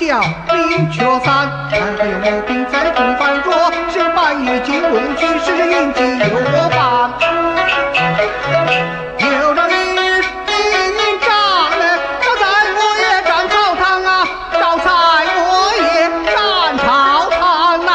[0.00, 0.22] 小轿
[0.70, 1.76] 领雀伞，还
[2.06, 3.52] 有毛病在中饭桌，
[3.90, 6.24] 是半夜进宫去，是应急有
[6.70, 7.12] 饭。
[9.18, 10.24] 有朝一日
[10.56, 10.56] 你
[11.20, 11.28] 站
[11.78, 11.84] 嘞，
[12.22, 12.42] 招财
[12.72, 14.10] 我也站朝堂啊，
[14.54, 14.88] 招财
[15.36, 15.44] 我
[15.76, 15.84] 也
[16.24, 16.32] 站
[16.78, 17.90] 朝堂呐。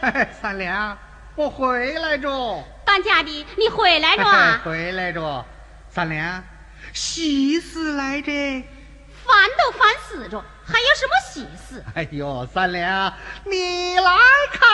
[0.00, 0.96] 嘿嘿，三两，
[1.36, 2.64] 我回来着。
[2.94, 4.60] 当家的，你回来着啊？
[4.64, 5.44] 回来着，
[5.90, 6.44] 三连，
[6.92, 8.30] 喜事来着。
[8.30, 11.84] 烦都烦死着，还有什么喜事？
[11.96, 13.12] 哎呦，三两，
[13.46, 14.16] 你来
[14.52, 14.70] 看，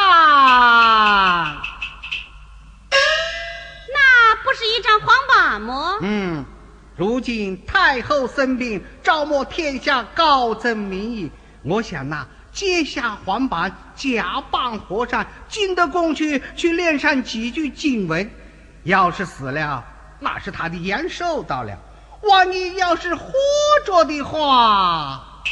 [3.95, 5.97] 那不是一张黄板吗？
[6.03, 6.45] 嗯，
[6.97, 18.31] 如今太后生病，招募天下高僧名医，我想呐，接下黄板，假扮和尚，进得宫去，去练上几句经文。
[18.85, 19.85] 要是死了，
[20.19, 21.75] 那是他的延寿到了；
[22.23, 23.33] 万一要是活
[23.85, 25.43] 着的话，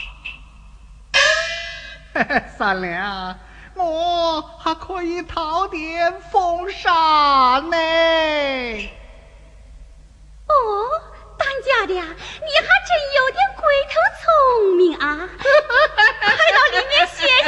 [2.14, 3.38] 嘿嘿，三娘，
[3.74, 7.76] 我还可以讨点封禅呢。
[10.46, 10.54] 哦，
[11.62, 15.28] 家的，你还真有点鬼头聪明啊！
[15.38, 17.47] 快到里面歇歇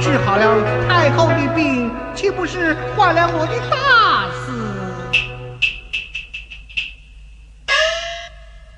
[0.00, 4.52] 治好了太后的病，岂不是坏了我的大事？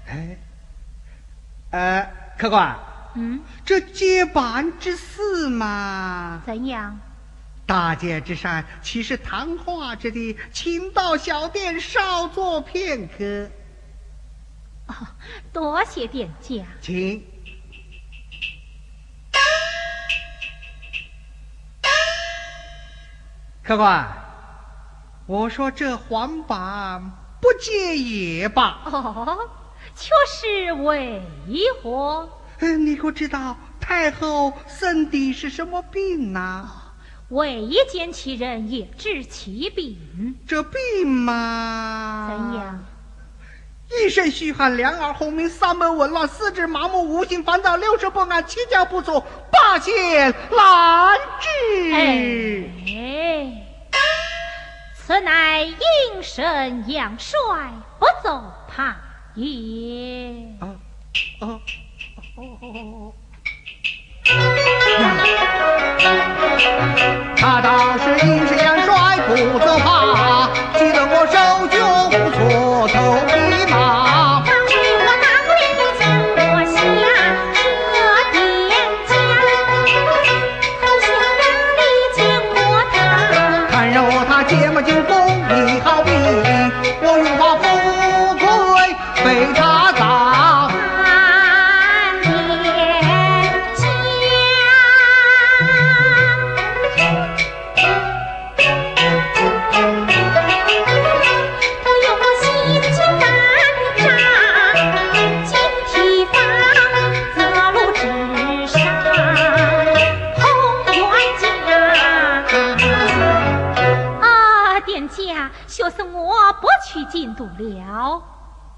[0.08, 0.38] 哎，
[1.70, 2.76] 呃，客官，
[3.14, 6.98] 嗯，这接板之事嘛，怎样？
[7.66, 10.36] 大街之上岂是谈话之地？
[10.52, 13.50] 请到小店稍坐片刻。
[14.86, 14.94] 哦，
[15.52, 17.24] 多谢店家，请。
[23.66, 24.06] 客官，
[25.26, 27.02] 我说这黄板
[27.40, 28.78] 不接也罢。
[28.84, 29.36] 哦，
[29.96, 31.20] 却是为
[31.82, 32.28] 何？
[32.60, 36.68] 嗯，你可知道太后生的是什么病呐？
[37.30, 40.36] 未见其人也治其病。
[40.46, 42.84] 这病嘛，怎样？
[43.88, 49.22] 一身虚汗，两耳轰鸣，三门紊乱，四肢麻木，五心烦躁，六神不安，七窍不足，
[49.56, 51.48] 八仙难治。
[51.94, 51.96] 哎，
[54.94, 55.76] 此乃阴
[56.22, 57.36] 神阳衰，
[57.98, 58.42] 不走
[58.74, 58.96] 怕
[59.34, 60.34] 也。
[67.36, 71.34] 他倒是阴神阳衰，不走怕，记得我手
[71.68, 71.76] 脚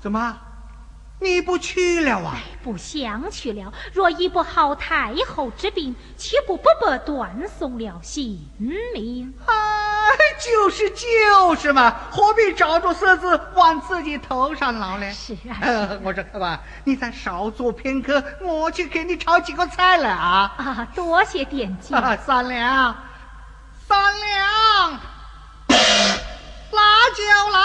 [0.09, 0.39] 怎么？
[1.21, 2.39] 你不去了啊？
[2.63, 3.71] 不想去了。
[3.93, 9.35] 若医不好太后之病，岂不白白断送了性命？
[9.45, 9.55] 哎，
[10.41, 15.13] 就是就是嘛，何必找着虱子往自己头上挠呢？
[15.13, 20.55] 是啊，呃，我说客官，你再少坐片刻，我去给你炒几个菜来啊！
[20.57, 21.99] 啊，多谢店家。
[21.99, 22.97] 啊，三两，
[23.87, 24.93] 三两，
[26.71, 26.81] 辣
[27.11, 27.58] 椒来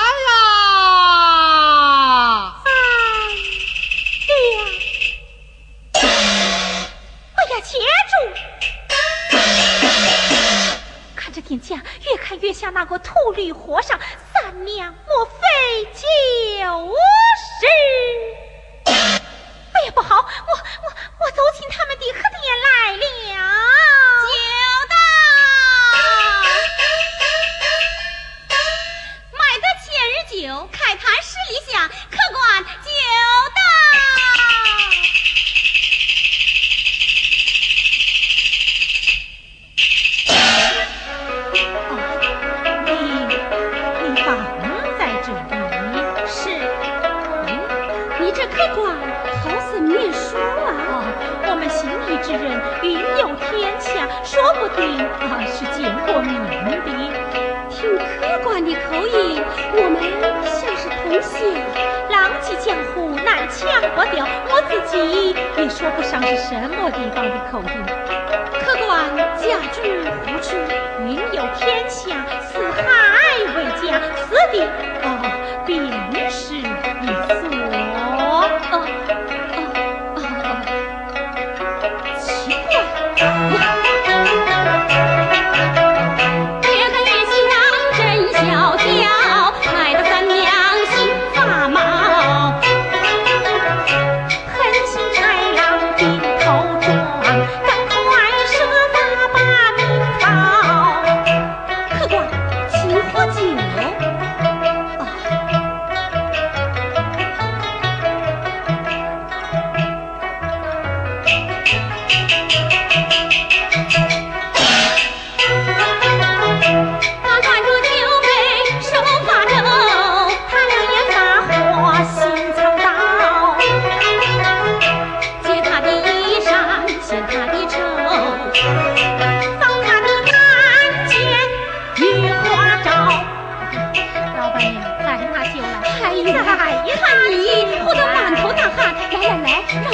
[12.73, 13.99] 那个秃驴和尚，
[14.33, 16.93] 三娘莫非就
[50.13, 51.09] 说啊！
[51.49, 52.45] 我们心仪之人
[52.81, 56.53] 云游天下，说不定啊是见过面的。
[57.69, 59.41] 听客官的口音，
[59.73, 59.97] 我们
[60.45, 61.41] 像是同乡。
[62.09, 67.73] 浪迹江湖难抢不掉，我自己也说不上是什么地方的口音。
[68.61, 68.87] 客官
[69.35, 69.81] 家住
[70.23, 70.55] 何处？
[71.05, 72.79] 云游天下，四海
[73.55, 74.63] 为家，此地
[75.03, 75.05] 哦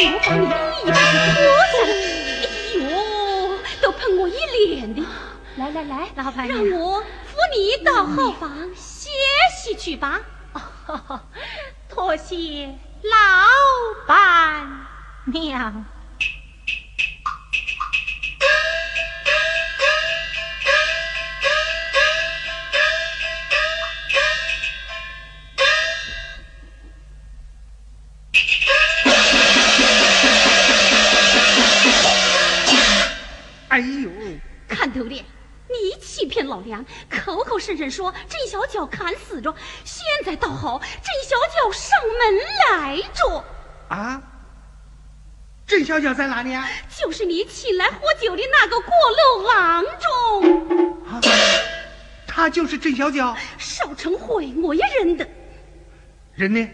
[0.05, 1.89] 我把你的衣服脱下来。
[2.45, 2.47] 哎
[2.79, 2.83] 呦，
[3.81, 4.37] 都喷我一
[4.67, 5.03] 脸的。
[5.57, 7.05] 来来来，老板娘让我扶
[7.53, 9.09] 你到后房歇
[9.61, 10.21] 息去吧。
[10.87, 11.19] 哦，
[11.89, 13.09] 多谢老
[14.07, 14.87] 板
[15.25, 15.85] 娘。
[36.49, 42.41] 老梁，口口声声说郑小脚砍死着，现在倒好，郑小脚上门
[42.71, 43.45] 来着。
[43.87, 44.21] 啊？
[45.65, 46.67] 郑小脚在哪里啊？
[46.89, 48.91] 就是你请来喝酒的那个过
[49.37, 51.07] 路郎中。
[51.07, 51.21] 啊，
[52.27, 53.37] 他就是郑小脚。
[53.59, 55.29] 少成会，我也认得。
[56.33, 56.67] 人呢？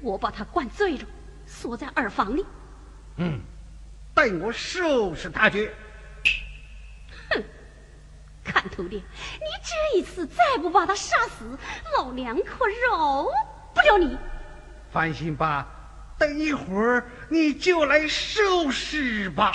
[0.00, 1.04] 我把他灌醉了，
[1.46, 2.46] 锁在耳房里。
[3.16, 3.40] 嗯，
[4.14, 5.68] 待我收拾他去。
[8.48, 9.02] 哼，看头的，你
[9.62, 11.58] 这一次再不把他杀死，
[11.96, 13.24] 老娘可饶
[13.74, 14.16] 不了你。
[14.90, 15.66] 放心吧。
[16.18, 19.52] 等一会儿你就来收拾吧。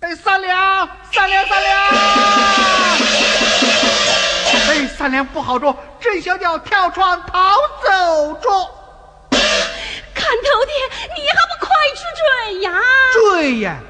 [0.00, 1.72] 哎，三娘，三娘，三娘！
[4.66, 8.48] 哎，三娘不好着，郑小鸟跳窗逃走着。
[10.14, 10.72] 看头的，
[11.14, 11.36] 你还
[11.94, 12.02] 去
[12.50, 12.80] 追呀？
[13.12, 13.80] 追呀！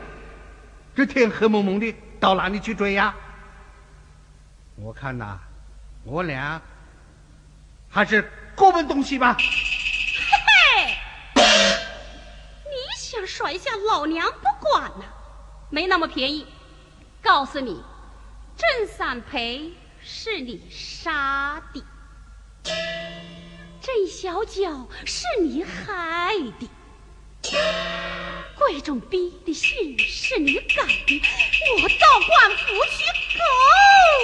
[0.95, 3.15] 这天黑蒙蒙的，到哪里去追呀？
[4.77, 5.39] 我看呐。
[6.05, 6.61] 我俩
[7.89, 9.37] 还是各奔东西吧。
[9.39, 9.45] 嘿
[11.37, 11.43] 嘿，
[12.65, 15.05] 你想甩下老娘不管呢？
[15.71, 16.47] 没那么便宜。
[17.23, 17.81] 告诉你，
[18.57, 21.85] 郑三培是你杀的，
[23.81, 26.69] 郑小脚是你害的，
[28.57, 31.21] 贵重逼的信是你改的，
[31.83, 33.05] 我到官府去
[33.39, 33.43] 告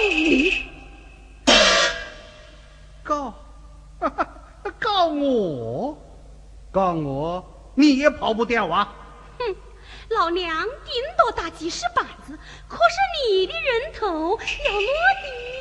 [0.09, 0.63] 你。
[3.03, 3.33] 告，
[4.79, 5.97] 告我，
[6.71, 8.95] 告我，你也跑不掉啊！
[9.39, 9.55] 哼，
[10.09, 12.95] 老娘顶多打几十板子，可是
[13.27, 15.58] 你的人头要落地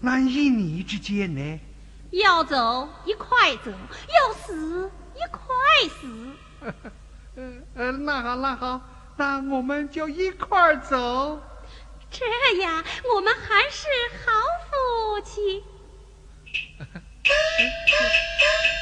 [0.00, 1.60] 那一你之间呢？
[2.10, 5.40] 要走一块走，要死一块
[6.00, 6.08] 死。
[7.36, 7.36] 呃
[7.76, 8.80] 呃，那好那好，
[9.16, 11.40] 那我们就一块儿走。
[12.10, 12.26] 这
[12.62, 12.82] 样
[13.14, 13.86] 我们还是
[14.24, 14.32] 好
[14.68, 15.62] 夫妻。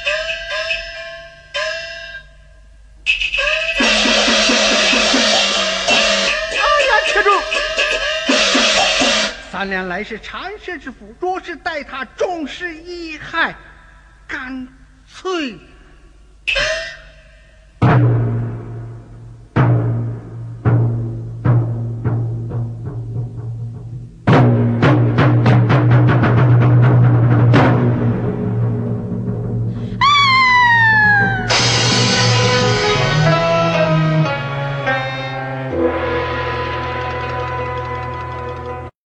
[9.51, 13.55] 三年来是缠身之福，若是待他重视一害，
[14.27, 14.67] 干
[15.07, 15.57] 脆。